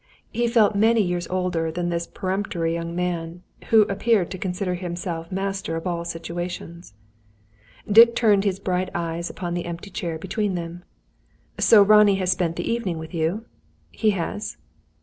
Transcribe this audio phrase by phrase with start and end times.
[0.31, 5.31] He felt many years older than this peremptory young man, who appeared to consider himself
[5.31, 6.95] master of all situations.
[7.87, 10.83] Dick turned his bright eyes on to the empty chair between them.
[11.59, 13.45] "So Ronnie has spent the evening with you?"
[13.91, 14.57] "He has."